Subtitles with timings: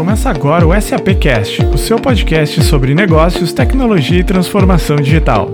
[0.00, 5.50] Começa agora o SAP Cast, o seu podcast sobre negócios, tecnologia e transformação digital.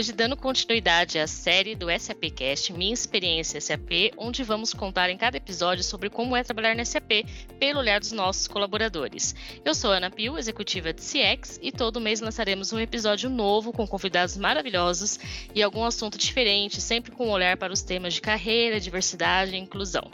[0.00, 5.36] Hoje dando continuidade à série do SAPcast Minha Experiência SAP, onde vamos contar em cada
[5.36, 7.26] episódio sobre como é trabalhar na SAP
[7.58, 9.34] pelo olhar dos nossos colaboradores.
[9.62, 13.86] Eu sou Ana Pio, executiva de CX, e todo mês lançaremos um episódio novo com
[13.86, 15.20] convidados maravilhosos
[15.54, 19.58] e algum assunto diferente, sempre com um olhar para os temas de carreira, diversidade e
[19.58, 20.10] inclusão.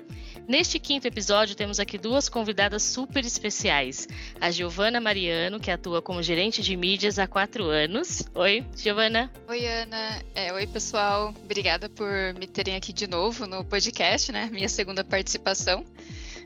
[0.49, 4.07] Neste quinto episódio, temos aqui duas convidadas super especiais.
[4.41, 8.23] A Giovana Mariano, que atua como gerente de mídias há quatro anos.
[8.33, 9.29] Oi, Giovana.
[9.49, 10.23] Oi, Ana.
[10.37, 11.35] É, oi, pessoal.
[11.43, 14.49] Obrigada por me terem aqui de novo no podcast, né?
[14.53, 15.85] Minha segunda participação.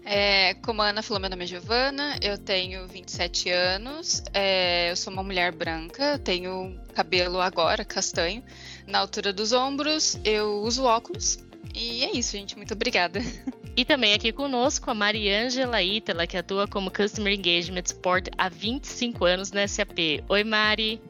[0.02, 4.96] É, como a Ana falou, meu nome é Giovana, eu tenho 27 anos, é, eu
[4.96, 8.42] sou uma mulher branca, tenho cabelo agora castanho,
[8.86, 11.38] na altura dos ombros, eu uso óculos.
[11.74, 12.56] E é isso, gente.
[12.56, 13.20] Muito obrigada.
[13.80, 19.24] E também aqui conosco a Mariângela Itala, que atua como Customer Engagement Support há 25
[19.24, 20.22] anos na SAP.
[20.28, 21.00] Oi, Mari.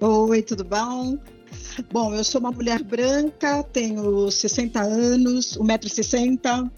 [0.00, 1.16] Oi, tudo bom?
[1.92, 6.68] Bom, eu sou uma mulher branca, tenho 60 anos, 1,60m,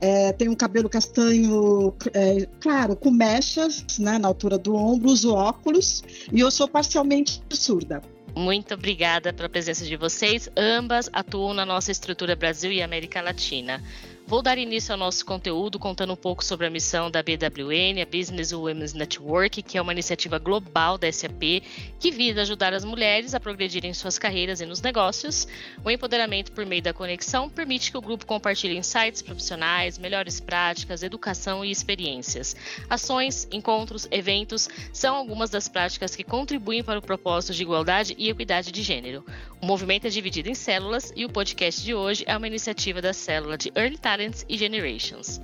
[0.00, 5.34] é, tenho um cabelo castanho, é, claro, com mechas né, na altura do ombro, uso
[5.34, 8.00] óculos e eu sou parcialmente surda.
[8.36, 10.48] Muito obrigada pela presença de vocês.
[10.56, 13.82] Ambas atuam na nossa estrutura Brasil e América Latina.
[14.26, 18.06] Vou dar início ao nosso conteúdo contando um pouco sobre a missão da BWN, a
[18.06, 21.62] Business Women's Network, que é uma iniciativa global da SAP
[22.00, 25.46] que visa ajudar as mulheres a progredirem em suas carreiras e nos negócios.
[25.84, 31.02] O empoderamento por meio da conexão permite que o grupo compartilhe insights profissionais, melhores práticas,
[31.02, 32.56] educação e experiências.
[32.88, 38.30] Ações, encontros, eventos são algumas das práticas que contribuem para o propósito de igualdade e
[38.30, 39.22] equidade de gênero.
[39.60, 43.12] O movimento é dividido em células e o podcast de hoje é uma iniciativa da
[43.12, 45.40] célula de Early Time Talents e Generations.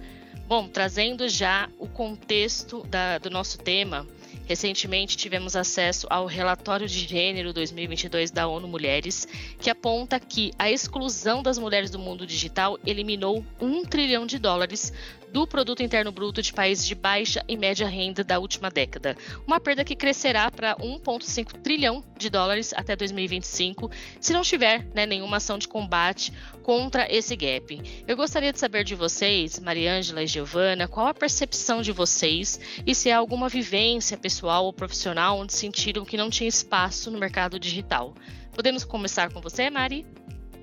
[0.47, 4.07] Bom, trazendo já o contexto da, do nosso tema,
[4.47, 9.27] recentemente tivemos acesso ao relatório de gênero 2022 da ONU Mulheres,
[9.59, 14.93] que aponta que a exclusão das mulheres do mundo digital eliminou um trilhão de dólares
[15.33, 19.61] do produto interno bruto de países de baixa e média renda da última década, uma
[19.61, 23.91] perda que crescerá para 1,5 trilhão de dólares até 2025,
[24.21, 26.33] se não tiver né, nenhuma ação de combate
[26.63, 27.81] contra esse gap.
[28.07, 32.95] Eu gostaria de saber de vocês, Mariângela e Giovana, qual a percepção de vocês e
[32.95, 37.59] se há alguma vivência pessoal ou profissional onde sentiram que não tinha espaço no mercado
[37.59, 38.15] digital.
[38.53, 40.05] Podemos começar com você, Mari?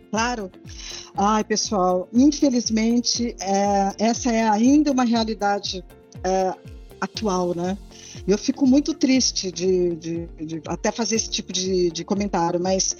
[0.09, 0.51] Claro.
[1.15, 5.83] Ai, pessoal, infelizmente, é, essa é ainda uma realidade
[6.23, 6.53] é,
[7.01, 7.77] atual, né?
[8.27, 12.95] Eu fico muito triste de, de, de até fazer esse tipo de, de, comentário, mas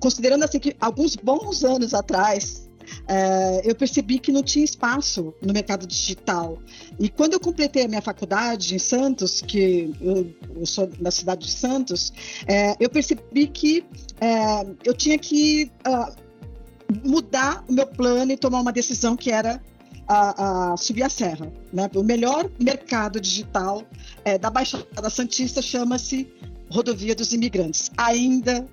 [0.00, 2.68] considerando assim que alguns bons anos atrás
[3.08, 6.58] é, eu percebi que não tinha espaço no mercado digital.
[6.98, 11.46] E quando eu completei a minha faculdade em Santos, que eu, eu sou da cidade
[11.46, 12.12] de Santos,
[12.46, 13.84] é, eu percebi que
[14.20, 19.60] é, eu tinha que uh, mudar o meu plano e tomar uma decisão que era
[20.06, 21.52] a, a subir a serra.
[21.72, 21.90] Né?
[21.94, 23.82] O melhor mercado digital
[24.24, 26.28] é, da Baixada Santista chama-se
[26.70, 27.90] Rodovia dos Imigrantes.
[27.96, 28.66] Ainda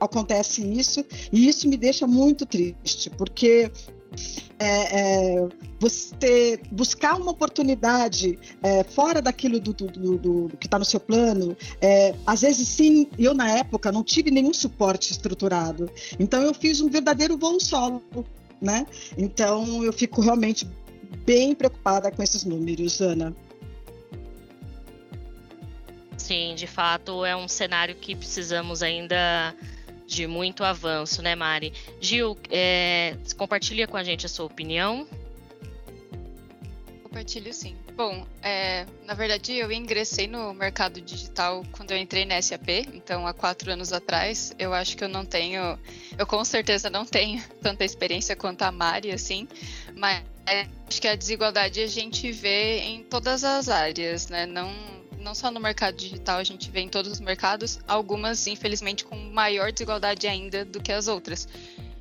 [0.00, 3.70] acontece isso e isso me deixa muito triste, porque
[4.58, 5.48] é, é,
[5.80, 9.86] você buscar uma oportunidade é, fora daquilo do, do,
[10.18, 14.02] do, do que está no seu plano, é, às vezes sim, eu na época não
[14.02, 15.90] tive nenhum suporte estruturado.
[16.18, 18.02] Então eu fiz um verdadeiro voo solo,
[18.60, 18.86] né?
[19.18, 20.68] Então eu fico realmente
[21.24, 23.34] bem preocupada com esses números, Ana.
[26.16, 29.54] Sim, de fato é um cenário que precisamos ainda
[30.14, 31.72] de muito avanço, né, Mari?
[32.00, 35.06] Gil, é, compartilha com a gente a sua opinião.
[37.02, 37.76] Compartilho sim.
[37.96, 43.26] Bom, é, na verdade eu ingressei no mercado digital quando eu entrei na SAP, então
[43.26, 44.54] há quatro anos atrás.
[44.58, 45.78] Eu acho que eu não tenho,
[46.18, 49.48] eu com certeza não tenho tanta experiência quanto a Mari, assim,
[49.94, 50.24] mas
[50.88, 54.46] acho que a desigualdade a gente vê em todas as áreas, né?
[54.46, 54.72] Não
[55.24, 59.16] não só no mercado digital, a gente vê em todos os mercados, algumas, infelizmente, com
[59.16, 61.48] maior desigualdade ainda do que as outras.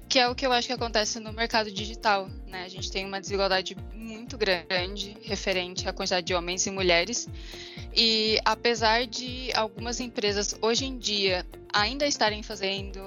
[0.10, 2.30] Que é o que eu acho que acontece no mercado digital.
[2.46, 2.66] Né?
[2.66, 7.28] A gente tem uma desigualdade muito grande referente à quantidade de homens e mulheres.
[7.96, 13.02] E apesar de algumas empresas hoje em dia ainda estarem fazendo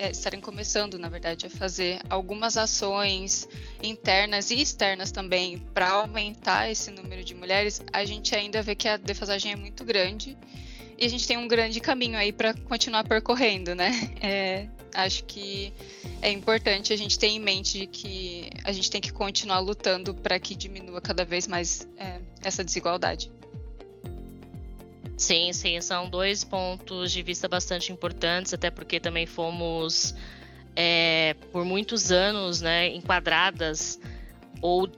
[0.00, 3.46] é, estarem começando, na verdade, a fazer algumas ações
[3.82, 8.88] internas e externas também para aumentar esse número de mulheres, a gente ainda vê que
[8.88, 10.36] a defasagem é muito grande
[10.98, 13.90] e a gente tem um grande caminho aí para continuar percorrendo, né?
[14.22, 15.72] É, Acho que
[16.20, 20.38] é importante a gente ter em mente que a gente tem que continuar lutando para
[20.38, 23.30] que diminua cada vez mais é, essa desigualdade.
[25.20, 30.14] Sim, sim, são dois pontos de vista bastante importantes, até porque também fomos
[30.74, 34.00] é, por muitos anos né, enquadradas
[34.62, 34.90] ou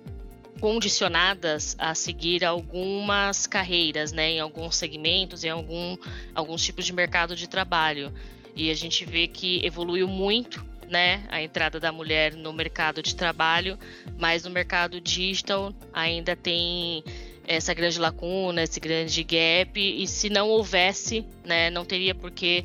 [0.60, 5.96] condicionadas a seguir algumas carreiras, né, em alguns segmentos, em algum,
[6.32, 8.14] alguns tipos de mercado de trabalho.
[8.54, 13.16] E a gente vê que evoluiu muito né, a entrada da mulher no mercado de
[13.16, 13.76] trabalho,
[14.16, 17.02] mas no mercado digital ainda tem
[17.46, 22.64] essa grande lacuna, esse grande gap, e se não houvesse, né, não teria por que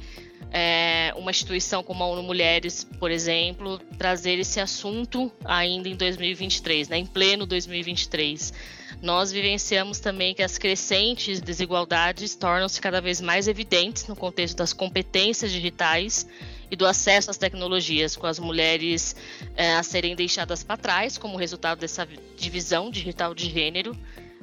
[0.51, 6.89] é, uma instituição como a ONU Mulheres, por exemplo, trazer esse assunto ainda em 2023,
[6.89, 8.53] né, em pleno 2023.
[9.01, 14.74] Nós vivenciamos também que as crescentes desigualdades tornam-se cada vez mais evidentes no contexto das
[14.74, 16.25] competências digitais
[16.69, 19.15] e do acesso às tecnologias, com as mulheres
[19.56, 23.95] é, a serem deixadas para trás como resultado dessa divisão digital de gênero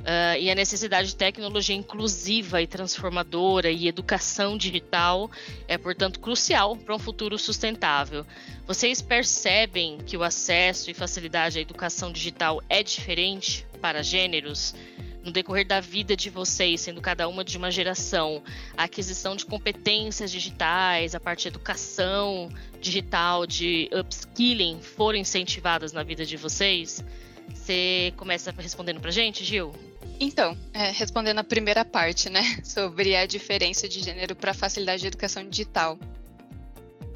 [0.05, 5.31] Uh, e a necessidade de tecnologia inclusiva e transformadora e educação digital
[5.67, 8.27] é, portanto, crucial para um futuro sustentável.
[8.67, 14.75] Vocês percebem que o acesso e facilidade à educação digital é diferente para gêneros?
[15.23, 18.43] No decorrer da vida de vocês, sendo cada uma de uma geração,
[18.77, 26.03] a aquisição de competências digitais, a parte de educação digital, de upskilling, foram incentivadas na
[26.03, 27.03] vida de vocês?
[27.49, 29.73] Você começa respondendo para gente, Gil?
[30.21, 35.09] Então, é, respondendo a primeira parte, né, sobre a diferença de gênero para facilidade de
[35.09, 35.99] educação digital.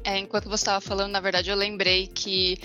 [0.03, 2.59] É, enquanto você estava falando, na verdade, eu lembrei que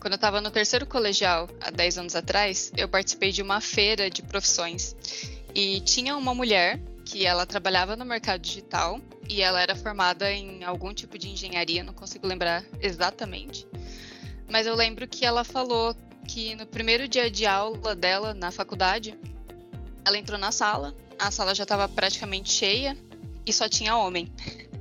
[0.00, 4.08] quando eu estava no terceiro colegial, há 10 anos atrás, eu participei de uma feira
[4.08, 4.94] de profissões.
[5.54, 10.64] E tinha uma mulher que ela trabalhava no mercado digital e ela era formada em
[10.64, 13.66] algum tipo de engenharia, não consigo lembrar exatamente.
[14.48, 15.96] Mas eu lembro que ela falou
[16.28, 19.18] que no primeiro dia de aula dela na faculdade,
[20.06, 22.96] ela entrou na sala, a sala já estava praticamente cheia
[23.44, 24.32] e só tinha homem.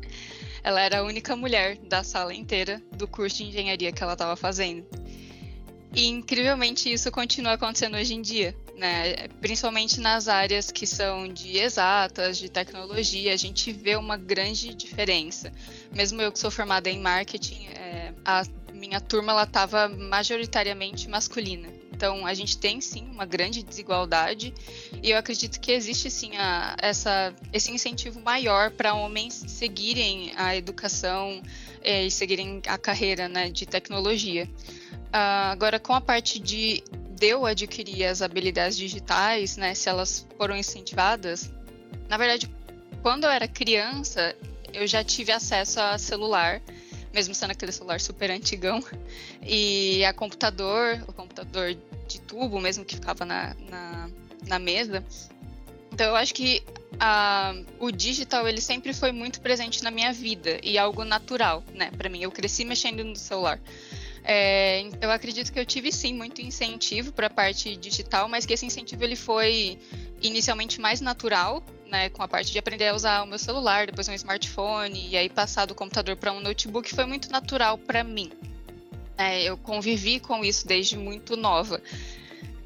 [0.64, 4.36] ela era a única mulher da sala inteira do curso de engenharia que ela estava
[4.36, 4.86] fazendo.
[5.96, 9.28] E incrivelmente isso continua acontecendo hoje em dia, né?
[9.42, 15.52] Principalmente nas áreas que são de exatas, de tecnologia, a gente vê uma grande diferença.
[15.92, 18.44] Mesmo eu que sou formada em marketing, é, a
[18.74, 21.75] minha turma ela estava majoritariamente masculina.
[21.96, 24.54] Então, a gente tem sim uma grande desigualdade
[25.02, 30.54] e eu acredito que existe sim a, essa, esse incentivo maior para homens seguirem a
[30.58, 31.42] educação
[31.82, 34.44] é, e seguirem a carreira né, de tecnologia.
[35.06, 40.28] Uh, agora, com a parte de, de eu adquirir as habilidades digitais, né, se elas
[40.38, 41.50] foram incentivadas,
[42.10, 42.52] na verdade,
[43.02, 44.36] quando eu era criança,
[44.74, 46.62] eu já tive acesso a celular
[47.16, 48.84] mesmo sendo aquele celular super antigão.
[49.48, 51.76] E a computador, o computador
[52.08, 54.10] de tubo mesmo que ficava na, na,
[54.48, 55.04] na mesa.
[55.94, 56.64] Então eu acho que
[57.00, 61.92] a, o digital ele sempre foi muito presente na minha vida e algo natural, né,
[61.98, 62.24] para mim.
[62.24, 63.60] Eu cresci mexendo no celular.
[64.24, 68.54] É, eu acredito que eu tive sim muito incentivo para a parte digital, mas que
[68.54, 69.78] esse incentivo ele foi
[70.22, 74.08] inicialmente mais natural né, com a parte de aprender a usar o meu celular, depois
[74.08, 78.32] um smartphone, e aí passar do computador para um notebook foi muito natural para mim.
[79.18, 81.82] É, eu convivi com isso desde muito nova.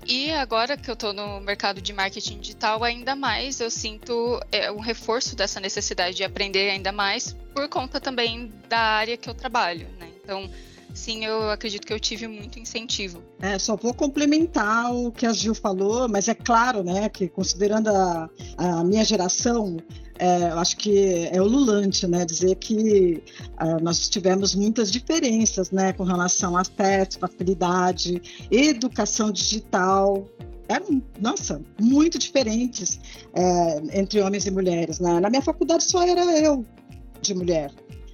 [0.08, 4.72] E agora que eu estou no mercado de marketing digital, ainda mais eu sinto é,
[4.72, 9.36] um reforço dessa necessidade de aprender ainda mais por conta também da área que eu
[9.36, 9.88] trabalho.
[10.00, 10.10] Né?
[10.24, 10.50] Então,
[10.94, 13.22] sim, eu acredito que eu tive muito incentivo.
[13.40, 17.90] É, só vou complementar o que a Gil falou, mas é claro, né, que considerando
[17.90, 19.78] a, a minha geração,
[20.18, 23.24] é, eu acho que é ululante, né, dizer que
[23.62, 30.28] uh, nós tivemos muitas diferenças, né, com relação a acesso, facilidade, educação digital,
[30.70, 33.00] eram, nossa, muito diferentes
[33.34, 35.00] é, entre homens e mulheres.
[35.00, 35.20] Né?
[35.20, 36.64] Na minha faculdade só era eu
[37.22, 37.72] de mulher.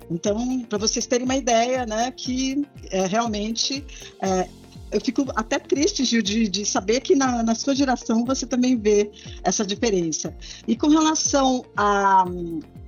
[0.10, 3.84] Então, para vocês terem uma ideia, né, que é, realmente
[4.22, 4.48] é,
[4.92, 8.78] eu fico até triste, Gil, de, de saber que na, na, sua geração você também
[8.78, 9.12] vê
[9.44, 10.34] essa diferença.
[10.68, 12.24] E com relação à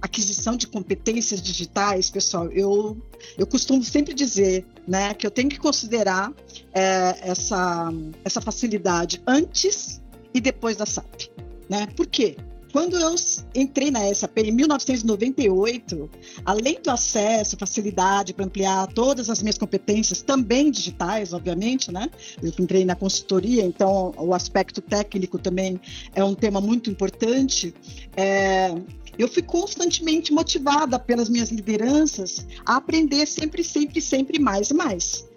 [0.01, 2.97] aquisição de competências digitais, pessoal, eu,
[3.38, 6.31] eu costumo sempre dizer né, que eu tenho que considerar
[6.74, 7.91] é, essa,
[8.24, 10.01] essa facilidade antes
[10.33, 11.29] e depois da SAP.
[11.69, 11.88] Né?
[11.88, 12.38] Por quê?
[12.77, 13.15] Quando eu
[13.55, 16.07] entrei na SAP em 1998,
[16.46, 22.07] além do acesso, facilidade para ampliar todas as minhas competências, também digitais, obviamente, né?
[22.39, 25.81] Eu entrei na consultoria, então o aspecto técnico também
[26.13, 27.74] é um tema muito importante.
[28.15, 28.75] É,
[29.17, 35.27] eu fui constantemente motivada pelas minhas lideranças a aprender sempre, sempre, sempre mais e mais.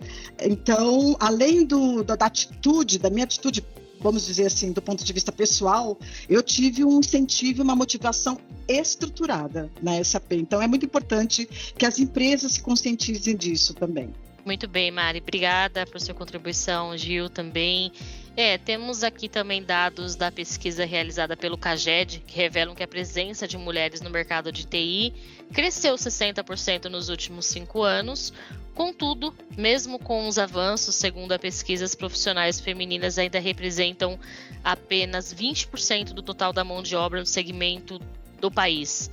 [0.42, 3.64] Então, além do, da, da atitude, da minha atitude
[4.00, 8.38] vamos dizer assim, do ponto de vista pessoal, eu tive um incentivo, uma motivação
[8.68, 10.32] estruturada na SAP.
[10.32, 14.12] Então, é muito importante que as empresas se conscientizem disso também.
[14.44, 15.18] Muito bem, Mari.
[15.20, 17.92] Obrigada por sua contribuição, Gil também.
[18.36, 23.46] É, temos aqui também dados da pesquisa realizada pelo CAGED, que revelam que a presença
[23.46, 25.12] de mulheres no mercado de TI
[25.52, 28.32] cresceu 60% nos últimos cinco anos.
[28.74, 34.18] Contudo, mesmo com os avanços, segundo a pesquisa, as profissionais femininas ainda representam
[34.62, 38.00] apenas 20% do total da mão de obra no segmento
[38.40, 39.10] do país.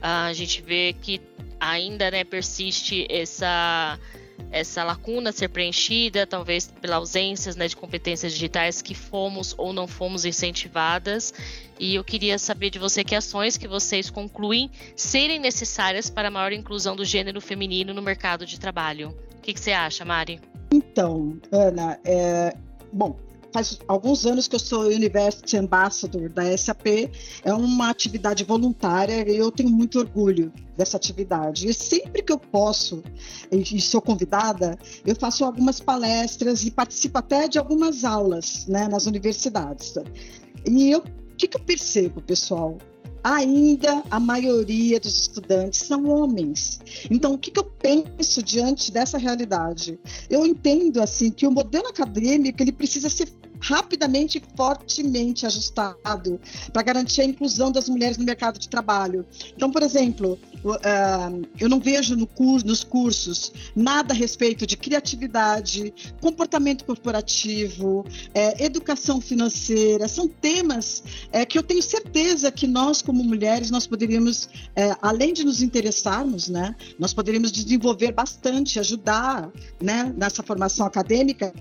[0.00, 1.20] A gente vê que
[1.58, 3.98] ainda né, persiste essa
[4.50, 9.86] essa lacuna ser preenchida, talvez pela ausência né, de competências digitais que fomos ou não
[9.86, 11.34] fomos incentivadas.
[11.78, 16.30] E eu queria saber de você que ações que vocês concluem serem necessárias para a
[16.30, 19.14] maior inclusão do gênero feminino no mercado de trabalho.
[19.38, 20.40] O que, que você acha, Mari?
[20.72, 22.54] Então, Ana, é...
[22.92, 23.16] bom,
[23.58, 27.10] faz alguns anos que eu sou University Ambassador da SAP.
[27.42, 31.68] É uma atividade voluntária e eu tenho muito orgulho dessa atividade.
[31.68, 33.02] E sempre que eu posso
[33.50, 39.06] e sou convidada, eu faço algumas palestras e participo até de algumas aulas né, nas
[39.06, 39.94] universidades.
[40.64, 42.78] E eu, o que, que eu percebo, pessoal?
[43.22, 46.80] ainda a maioria dos estudantes são homens.
[47.10, 49.98] Então, o que, que, eu penso diante dessa realidade?
[50.30, 53.28] Eu entendo assim que o modelo acadêmico ele precisa ser
[53.60, 56.40] rapidamente e fortemente ajustado
[56.72, 59.26] para garantir a inclusão das mulheres no mercado de trabalho.
[59.56, 60.38] Então, por exemplo,
[61.58, 68.64] eu não vejo no cur nos cursos nada a respeito de criatividade, comportamento corporativo, é,
[68.64, 70.08] educação financeira.
[70.08, 75.32] São temas é, que eu tenho certeza que nós, como mulheres, nós poderíamos, é, além
[75.32, 79.50] de nos interessarmos, né, nós poderíamos desenvolver bastante, ajudar
[79.80, 81.52] né, nessa formação acadêmica.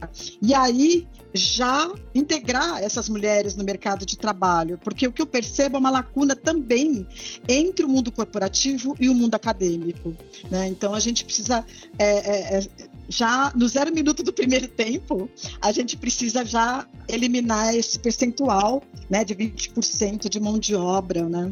[0.42, 5.78] E aí já integrar essas mulheres no mercado de trabalho, porque o que eu percebo
[5.78, 7.08] é uma lacuna também
[7.48, 10.16] entre o mundo corporativo e o mundo acadêmico.
[10.50, 10.68] Né?
[10.68, 11.66] Então a gente precisa
[11.98, 12.68] é, é, é
[13.10, 15.30] já no zero minuto do primeiro tempo,
[15.62, 21.28] a gente precisa já eliminar esse percentual né, de 20% de mão de obra.
[21.28, 21.52] Né?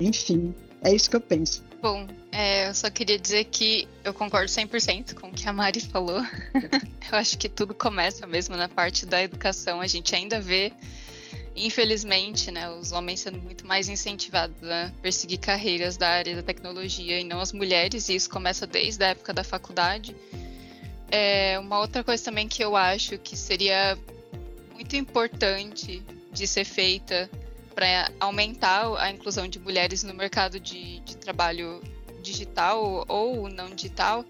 [0.00, 1.64] Enfim, é isso que eu penso.
[1.80, 5.80] Bom, é, eu só queria dizer que eu concordo 100% com o que a Mari
[5.80, 6.20] falou.
[7.12, 9.80] eu acho que tudo começa mesmo na parte da educação.
[9.80, 10.72] A gente ainda vê,
[11.54, 17.20] infelizmente, né, os homens sendo muito mais incentivados a perseguir carreiras da área da tecnologia
[17.20, 20.16] e não as mulheres, e isso começa desde a época da faculdade.
[21.10, 23.96] É, uma outra coisa também que eu acho que seria
[24.74, 26.02] muito importante
[26.32, 27.30] de ser feita
[27.76, 31.82] para aumentar a inclusão de mulheres no mercado de, de trabalho
[32.22, 34.24] digital ou não digital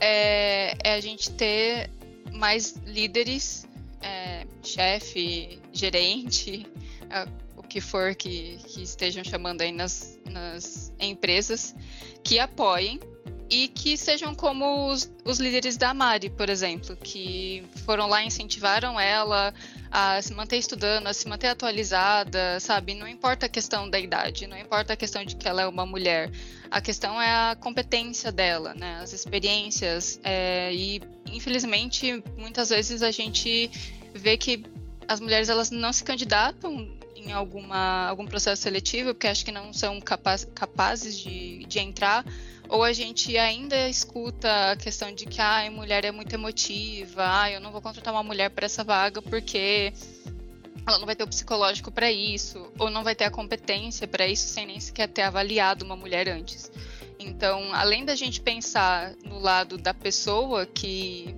[0.00, 1.88] é, é, a gente ter
[2.32, 3.66] mais líderes,
[4.02, 6.66] é, chefe, gerente,
[7.08, 11.74] é, o que for que, que estejam chamando aí nas, nas empresas,
[12.22, 13.00] que apoiem
[13.48, 18.26] e que sejam como os, os, líderes da Mari, por exemplo, que foram lá e
[18.26, 19.54] incentivaram ela
[19.90, 22.94] a se manter estudando, a se manter atualizada, sabe?
[22.94, 25.86] Não importa a questão da idade, não importa a questão de que ela é uma
[25.86, 26.30] mulher,
[26.70, 28.98] a questão é a competência dela, né?
[29.02, 33.70] As experiências é, e infelizmente muitas vezes a gente
[34.14, 34.64] vê que
[35.08, 39.72] as mulheres elas não se candidatam em alguma algum processo seletivo porque acho que não
[39.72, 42.24] são capaz, capazes de, de entrar
[42.68, 47.50] ou a gente ainda escuta a questão de que a mulher é muito emotiva, ah,
[47.50, 49.92] eu não vou contratar uma mulher para essa vaga porque
[50.86, 54.26] ela não vai ter o psicológico para isso, ou não vai ter a competência para
[54.26, 56.70] isso sem nem sequer ter avaliado uma mulher antes.
[57.18, 61.34] Então, além da gente pensar no lado da pessoa que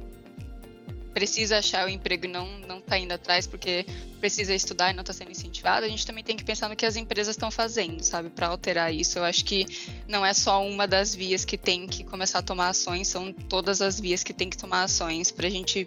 [1.15, 3.85] precisa achar o emprego e não não está indo atrás porque
[4.21, 6.85] precisa estudar e não está sendo incentivado, a gente também tem que pensar no que
[6.85, 9.19] as empresas estão fazendo, sabe, para alterar isso.
[9.19, 9.67] Eu acho que
[10.07, 13.81] não é só uma das vias que tem que começar a tomar ações, são todas
[13.81, 15.87] as vias que tem que tomar ações para a gente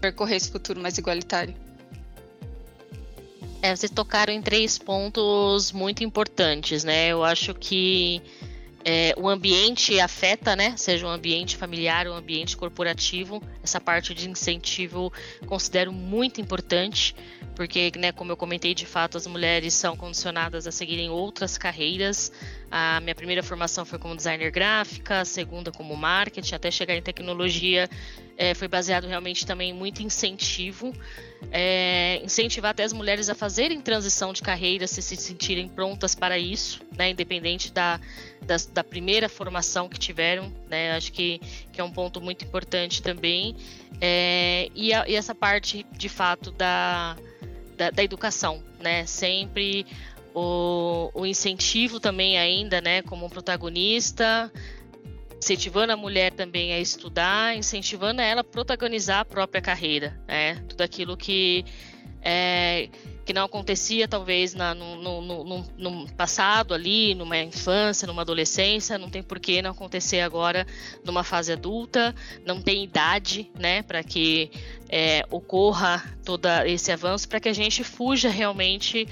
[0.00, 1.54] percorrer esse futuro mais igualitário.
[3.62, 7.08] É, vocês tocaram em três pontos muito importantes, né?
[7.08, 8.20] Eu acho que
[8.84, 10.76] é, o ambiente afeta, né?
[10.76, 13.42] Seja um ambiente familiar ou um ambiente corporativo.
[13.62, 15.12] Essa parte de incentivo
[15.46, 17.14] considero muito importante,
[17.54, 22.32] porque, né, como eu comentei, de fato, as mulheres são condicionadas a seguirem outras carreiras.
[22.70, 27.02] A minha primeira formação foi como designer gráfica, a segunda como marketing, até chegar em
[27.02, 27.88] tecnologia,
[28.36, 30.92] é, foi baseado realmente também em muito incentivo,
[31.50, 36.38] é, incentivar até as mulheres a fazerem transição de carreira, se se sentirem prontas para
[36.38, 38.00] isso, né, independente da,
[38.40, 41.40] da, da primeira formação que tiveram, né, acho que,
[41.70, 43.54] que é um ponto muito importante também.
[44.00, 47.16] É, e, a, e essa parte, de fato, da
[47.76, 49.06] da, da educação, né?
[49.06, 49.86] Sempre
[50.34, 54.50] o, o, incentivo também ainda, né, como protagonista,
[55.38, 60.56] incentivando a mulher também a estudar, incentivando ela a protagonizar a própria carreira, né?
[60.68, 61.64] Tudo aquilo que
[62.22, 62.88] é,
[63.24, 68.98] que não acontecia talvez na, no, no, no, no, passado ali, numa infância, numa adolescência,
[68.98, 70.66] não tem por que não acontecer agora
[71.04, 72.14] numa fase adulta,
[72.44, 74.50] não tem idade, né, para que
[74.88, 79.06] é, ocorra todo esse avanço, para que a gente fuja realmente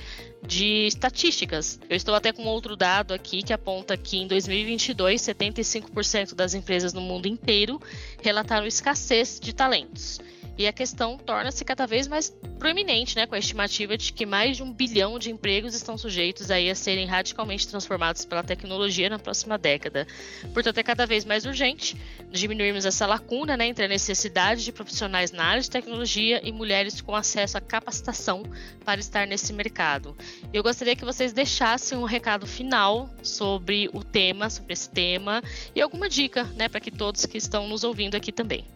[0.47, 1.79] de estatísticas.
[1.89, 6.93] Eu estou até com outro dado aqui que aponta que em 2022, 75% das empresas
[6.93, 7.81] no mundo inteiro
[8.23, 10.21] relataram escassez de talentos.
[10.61, 14.59] E a questão torna-se cada vez mais proeminente, né, com a estimativa de que mais
[14.59, 19.19] de um bilhão de empregos estão sujeitos aí a serem radicalmente transformados pela tecnologia na
[19.19, 20.07] próxima década.
[20.53, 21.97] Portanto, é cada vez mais urgente
[22.31, 27.01] diminuirmos essa lacuna né, entre a necessidade de profissionais na área de tecnologia e mulheres
[27.01, 28.43] com acesso à capacitação
[28.85, 30.15] para estar nesse mercado.
[30.53, 35.43] Eu gostaria que vocês deixassem um recado final sobre o tema, sobre esse tema,
[35.75, 38.67] e alguma dica né, para que todos que estão nos ouvindo aqui também.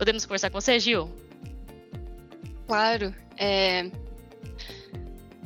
[0.00, 1.10] Podemos conversar com você, Gil?
[2.66, 3.14] Claro.
[3.36, 3.90] É...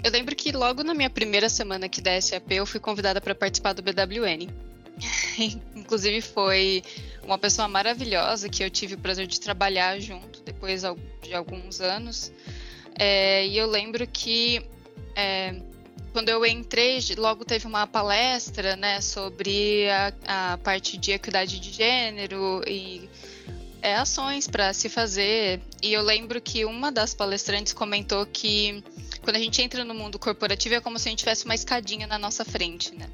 [0.05, 3.35] Eu lembro que logo na minha primeira semana aqui da SAP eu fui convidada para
[3.35, 4.47] participar do BWN.
[5.75, 6.85] Inclusive foi
[7.25, 10.83] uma pessoa maravilhosa que eu tive o prazer de trabalhar junto depois
[11.21, 12.31] de alguns anos.
[12.97, 14.65] É, e eu lembro que
[15.17, 15.61] é,
[16.13, 21.73] quando eu entrei, logo teve uma palestra né, sobre a, a parte de equidade de
[21.73, 23.11] gênero e
[23.85, 25.61] é, ações para se fazer.
[25.83, 28.83] E eu lembro que uma das palestrantes comentou que
[29.23, 32.07] quando a gente entra no mundo corporativo é como se a gente tivesse uma escadinha
[32.07, 33.07] na nossa frente, né?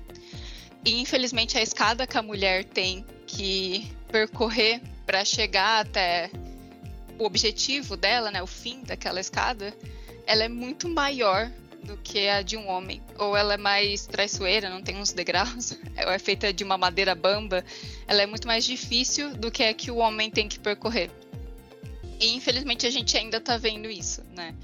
[0.84, 6.30] E infelizmente a escada que a mulher tem que percorrer para chegar até
[7.18, 9.76] o objetivo dela, né, o fim daquela escada,
[10.24, 11.50] ela é muito maior
[11.84, 13.02] do que a de um homem.
[13.18, 15.72] Ou ela é mais traiçoeira, não tem uns degraus,
[16.04, 17.64] ou é feita de uma madeira bamba.
[18.06, 21.10] Ela é muito mais difícil do que a que o homem tem que percorrer.
[22.20, 24.54] E infelizmente a gente ainda tá vendo isso, né?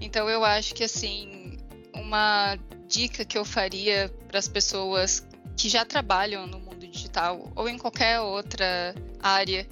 [0.00, 1.58] Então eu acho que assim,
[1.94, 7.68] uma dica que eu faria para as pessoas que já trabalham no mundo digital ou
[7.68, 9.66] em qualquer outra área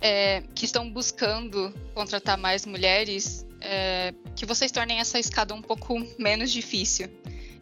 [0.00, 5.94] é, que estão buscando contratar mais mulheres é, que vocês tornem essa escada um pouco
[6.18, 7.08] menos difícil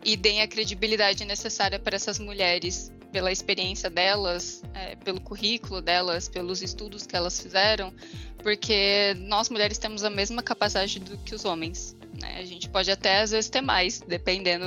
[0.04, 6.28] e deem a credibilidade necessária para essas mulheres, pela experiência delas, é, pelo currículo delas,
[6.28, 7.92] pelos estudos que elas fizeram,
[8.38, 11.96] porque nós mulheres temos a mesma capacidade do que os homens.
[12.20, 12.38] Né?
[12.38, 14.64] A gente pode até às vezes ter mais, dependendo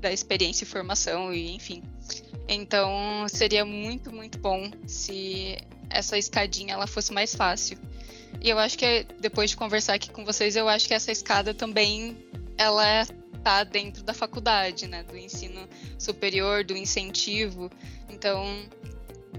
[0.00, 1.82] da experiência e formação, e enfim.
[2.48, 5.56] Então seria muito, muito bom se
[5.88, 7.78] essa escadinha ela fosse mais fácil
[8.40, 11.54] e eu acho que depois de conversar aqui com vocês, eu acho que essa escada
[11.54, 12.16] também
[12.56, 13.02] ela
[13.36, 15.68] está dentro da faculdade, né, do ensino
[15.98, 17.70] superior, do incentivo.
[18.08, 18.44] Então,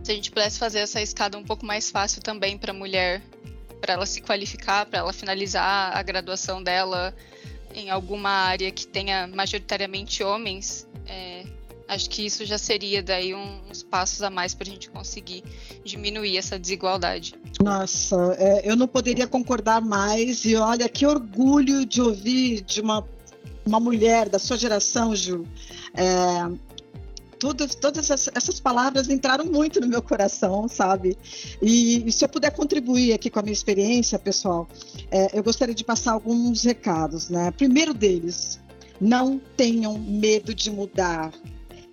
[0.04, 3.22] se a gente pudesse fazer essa escada um pouco mais fácil também para a mulher,
[3.82, 7.16] para ela se qualificar, para ela finalizar a graduação dela
[7.74, 11.46] em alguma área que tenha majoritariamente homens, é,
[11.88, 15.44] Acho que isso já seria daí uns passos a mais para a gente conseguir
[15.84, 17.36] diminuir essa desigualdade.
[17.64, 20.46] Nossa, é, eu não poderia concordar mais.
[20.46, 23.08] E olha, que orgulho de ouvir de uma,
[23.66, 25.46] uma mulher da sua geração, Ju.
[25.94, 26.50] É,
[27.38, 31.16] todas, todas essas palavras entraram muito no meu coração, sabe?
[31.62, 34.68] E, e, se eu puder contribuir aqui com a minha experiência, pessoal,
[35.12, 37.52] é, eu gostaria de passar alguns recados, né?
[37.52, 38.60] Primeiro deles,
[39.00, 41.32] não tenham medo de mudar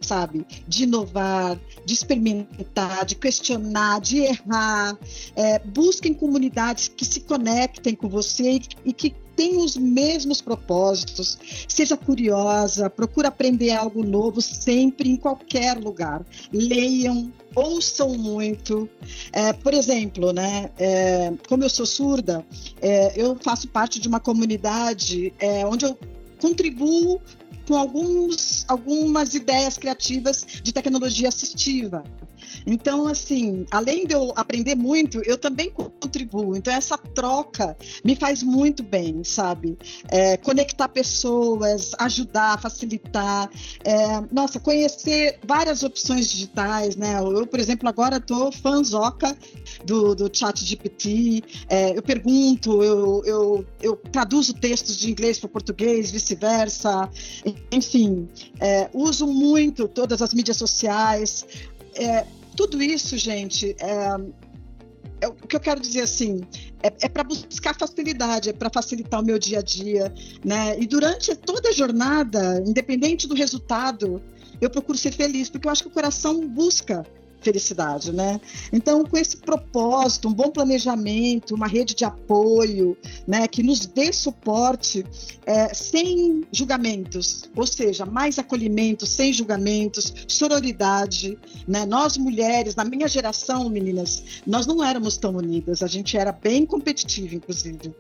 [0.03, 0.47] sabe?
[0.67, 4.99] De inovar, de experimentar, de questionar, de errar.
[5.35, 11.39] É, busquem comunidades que se conectem com você e, que tenham os mesmos propósitos.
[11.67, 16.25] Seja curiosa, procure aprender algo novo sempre, em qualquer lugar.
[16.53, 18.89] Leiam, ouçam muito.
[19.33, 22.45] É, por exemplo, né, é, como eu sou surda,
[22.81, 25.99] é, eu faço parte de uma comunidade é, onde eu
[26.41, 27.21] contribuo
[27.67, 32.03] com alguns, algumas ideias criativas de tecnologia assistiva.
[32.67, 36.57] Então, assim, além de eu aprender muito, eu também contribuo.
[36.57, 39.77] Então, essa troca me faz muito bem, sabe?
[40.09, 43.51] É, conectar pessoas, ajudar, facilitar.
[43.85, 47.19] É, nossa, conhecer várias opções digitais, né?
[47.19, 49.37] Eu, por exemplo, agora estou fanzoca
[49.85, 51.43] do, do chat GPT.
[51.69, 57.09] É, eu pergunto, eu, eu, eu traduzo textos de inglês para português, vice-versa.
[57.71, 58.29] Enfim,
[58.61, 61.45] é, uso muito todas as mídias sociais.
[61.95, 62.25] É,
[62.57, 64.17] tudo isso, gente, é,
[65.23, 66.41] é, o que eu quero dizer assim,
[66.83, 70.13] é, é para buscar facilidade, é para facilitar o meu dia a dia,
[70.45, 70.79] né?
[70.79, 74.23] E durante toda a jornada, independente do resultado,
[74.61, 77.05] eu procuro ser feliz, porque eu acho que o coração busca
[77.43, 78.41] felicidade, né?
[78.73, 84.13] Então, com esse propósito, um bom planejamento, uma rede de apoio, né, que nos dê
[84.13, 85.05] suporte
[85.45, 91.85] é, sem julgamentos, ou seja, mais acolhimento, sem julgamentos, sororidade, né?
[91.85, 96.65] Nós mulheres, na minha geração, meninas, nós não éramos tão unidas, a gente era bem
[96.65, 97.95] competitiva, inclusive.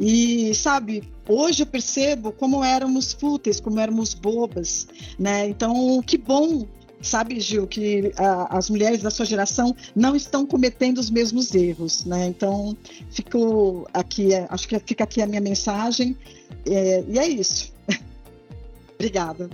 [0.00, 4.86] E sabe, hoje eu percebo como éramos fúteis, como éramos bobas,
[5.18, 5.48] né?
[5.48, 6.66] Então, que bom
[7.00, 12.04] sabe, Gil, que a, as mulheres da sua geração não estão cometendo os mesmos erros,
[12.04, 12.26] né?
[12.26, 12.76] Então,
[13.10, 16.16] ficou aqui, acho que fica aqui a minha mensagem,
[16.66, 17.72] é, e é isso.
[18.94, 19.48] Obrigada.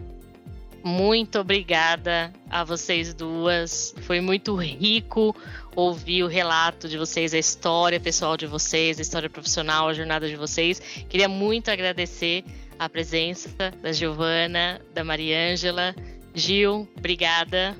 [0.86, 3.94] Muito obrigada a vocês duas.
[4.02, 5.34] Foi muito rico
[5.74, 10.28] ouvir o relato de vocês, a história pessoal de vocês, a história profissional, a jornada
[10.28, 10.78] de vocês.
[11.08, 12.44] Queria muito agradecer
[12.78, 15.94] a presença da Giovana, da Mariângela,
[16.34, 17.76] Gil, obrigada.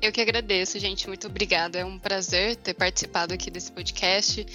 [0.00, 1.08] Eu que agradeço, gente.
[1.08, 1.80] Muito obrigada.
[1.80, 4.46] É um prazer ter participado aqui desse podcast.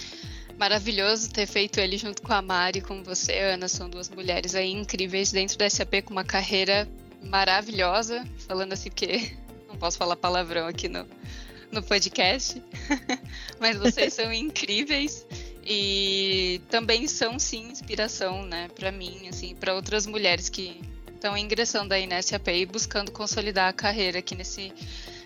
[0.57, 3.67] Maravilhoso ter feito ele junto com a Mari, com você, Ana.
[3.67, 6.87] São duas mulheres aí incríveis dentro da SAP com uma carreira
[7.21, 8.25] maravilhosa.
[8.47, 9.33] Falando assim, porque
[9.67, 11.05] não posso falar palavrão aqui no,
[11.69, 12.63] no podcast.
[13.59, 15.25] Mas vocês são incríveis
[15.65, 20.79] e também são sim inspiração, né, para mim, assim, para outras mulheres que
[21.21, 24.73] estão ingressando aí na SAP e buscando consolidar a carreira aqui nesse,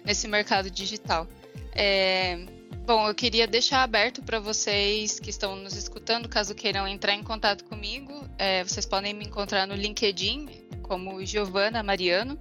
[0.04, 1.26] nesse mercado digital.
[1.74, 2.38] É,
[2.86, 7.24] bom, eu queria deixar aberto para vocês que estão nos escutando, caso queiram entrar em
[7.24, 10.50] contato comigo, é, vocês podem me encontrar no LinkedIn
[10.84, 12.38] como Giovana Mariano.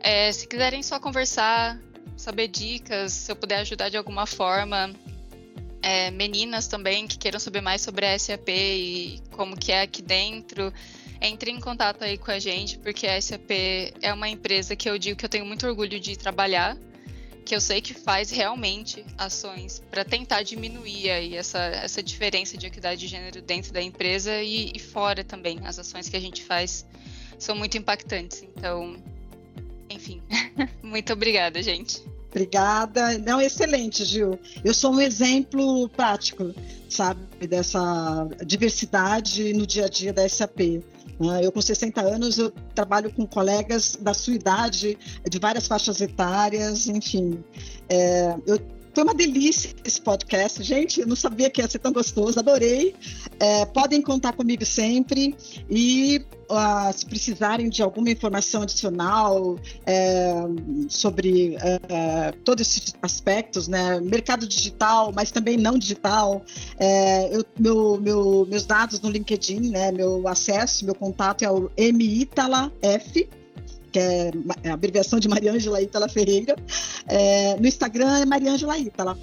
[0.00, 1.78] É, se quiserem só conversar,
[2.16, 4.90] saber dicas, se eu puder ajudar de alguma forma,
[5.82, 10.00] é, meninas também que queiram saber mais sobre a SAP e como que é aqui
[10.00, 10.72] dentro,
[11.20, 13.50] entre em contato aí com a gente, porque a SAP
[14.00, 16.76] é uma empresa que eu digo que eu tenho muito orgulho de trabalhar,
[17.44, 22.66] que eu sei que faz realmente ações para tentar diminuir aí essa, essa diferença de
[22.66, 25.58] equidade de gênero dentro da empresa e, e fora também.
[25.64, 26.86] As ações que a gente faz
[27.38, 28.42] são muito impactantes.
[28.42, 28.96] Então,
[29.90, 30.22] enfim,
[30.82, 32.02] muito obrigada, gente.
[32.30, 33.18] Obrigada.
[33.18, 34.38] Não, excelente, Gil.
[34.64, 36.54] Eu sou um exemplo prático,
[36.88, 40.80] sabe, dessa diversidade no dia a dia da SAP.
[41.20, 41.44] Né?
[41.44, 46.88] Eu, com 60 anos, eu trabalho com colegas da sua idade, de várias faixas etárias,
[46.88, 47.44] enfim.
[47.88, 48.58] É, eu
[48.92, 51.00] foi uma delícia esse podcast, gente.
[51.00, 52.94] Eu não sabia que ia ser tão gostoso, adorei.
[53.38, 55.34] É, podem contar comigo sempre
[55.68, 60.34] e uh, se precisarem de alguma informação adicional é,
[60.88, 64.00] sobre é, todos esses aspectos, né?
[64.00, 66.42] Mercado digital, mas também não digital.
[66.78, 69.92] É, eu, meu, meu, meus dados no LinkedIn, né?
[69.92, 73.28] Meu acesso, meu contato é o MITALA F
[73.90, 74.30] que é,
[74.62, 76.56] é a abreviação de Mariângela Ítala Ferreira.
[77.06, 79.18] É, no Instagram é Mariângela Ítala.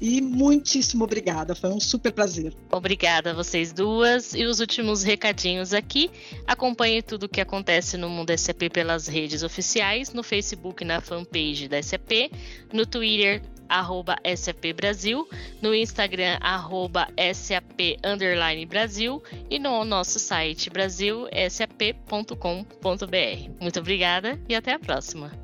[0.00, 2.54] E muitíssimo obrigada, foi um super prazer.
[2.70, 4.34] Obrigada a vocês duas.
[4.34, 6.10] E os últimos recadinhos aqui.
[6.46, 11.68] Acompanhe tudo o que acontece no Mundo SAP pelas redes oficiais, no Facebook, na fanpage
[11.68, 12.30] da SAP,
[12.72, 15.28] no Twitter, arroba SAP Brasil,
[15.60, 23.60] no Instagram, arroba SAP underline Brasil e no nosso site brasilsap.com.br.
[23.60, 25.43] Muito obrigada e até a próxima.